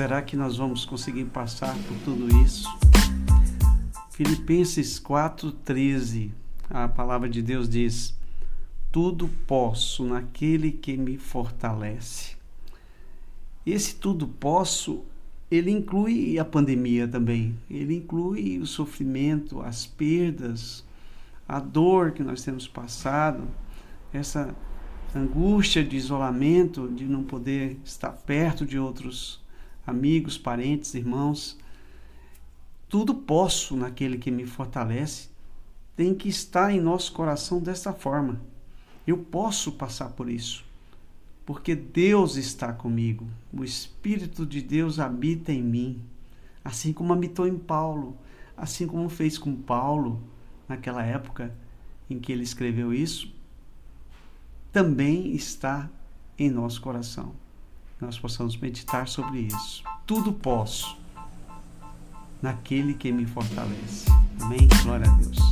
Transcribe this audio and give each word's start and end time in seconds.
será 0.00 0.22
que 0.22 0.34
nós 0.34 0.56
vamos 0.56 0.86
conseguir 0.86 1.26
passar 1.26 1.76
por 1.86 1.94
tudo 1.98 2.26
isso? 2.42 2.66
Filipenses 4.10 4.98
4,13, 4.98 6.30
a 6.70 6.88
palavra 6.88 7.28
de 7.28 7.42
Deus 7.42 7.68
diz: 7.68 8.18
Tudo 8.90 9.28
posso 9.46 10.02
naquele 10.06 10.72
que 10.72 10.96
me 10.96 11.18
fortalece. 11.18 12.34
Esse 13.66 13.94
tudo 13.94 14.26
posso, 14.26 15.04
ele 15.50 15.70
inclui 15.70 16.38
a 16.38 16.46
pandemia 16.46 17.06
também, 17.06 17.54
ele 17.70 17.96
inclui 17.96 18.58
o 18.58 18.64
sofrimento, 18.64 19.60
as 19.60 19.84
perdas, 19.84 20.82
a 21.46 21.60
dor 21.60 22.12
que 22.12 22.22
nós 22.22 22.42
temos 22.42 22.66
passado, 22.66 23.46
essa 24.14 24.56
angústia 25.14 25.84
de 25.84 25.94
isolamento, 25.94 26.88
de 26.88 27.04
não 27.04 27.22
poder 27.22 27.76
estar 27.84 28.12
perto 28.12 28.64
de 28.64 28.78
outros 28.78 29.40
amigos, 29.86 30.38
parentes, 30.38 30.94
irmãos. 30.94 31.58
Tudo 32.88 33.14
posso 33.14 33.76
naquele 33.76 34.18
que 34.18 34.30
me 34.30 34.46
fortalece. 34.46 35.28
Tem 35.96 36.14
que 36.14 36.28
estar 36.28 36.72
em 36.72 36.80
nosso 36.80 37.12
coração 37.12 37.60
dessa 37.60 37.92
forma. 37.92 38.40
Eu 39.06 39.18
posso 39.18 39.72
passar 39.72 40.10
por 40.10 40.30
isso, 40.30 40.64
porque 41.44 41.74
Deus 41.74 42.36
está 42.36 42.72
comigo. 42.72 43.28
O 43.52 43.64
Espírito 43.64 44.46
de 44.46 44.62
Deus 44.62 44.98
habita 44.98 45.52
em 45.52 45.62
mim, 45.62 46.00
assim 46.64 46.92
como 46.92 47.12
habitou 47.12 47.46
em 47.46 47.58
Paulo, 47.58 48.16
assim 48.56 48.86
como 48.86 49.08
fez 49.08 49.36
com 49.36 49.54
Paulo 49.54 50.22
naquela 50.68 51.02
época 51.02 51.54
em 52.08 52.18
que 52.18 52.32
ele 52.32 52.42
escreveu 52.42 52.92
isso 52.92 53.32
também 54.72 55.34
está 55.34 55.90
em 56.38 56.50
nosso 56.50 56.80
coração. 56.80 57.34
Nós 58.00 58.18
possamos 58.18 58.56
meditar 58.56 59.06
sobre 59.06 59.40
isso. 59.40 59.84
Tudo 60.06 60.32
posso 60.32 60.96
naquele 62.40 62.94
que 62.94 63.12
me 63.12 63.26
fortalece. 63.26 64.06
Amém? 64.40 64.66
Glória 64.82 65.06
a 65.06 65.14
Deus. 65.16 65.49